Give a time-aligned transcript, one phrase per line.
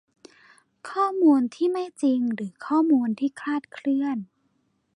[0.89, 4.17] ข้อมูลที่ไม่จริงหรือข้อมูลที่คลาดเคลื่อน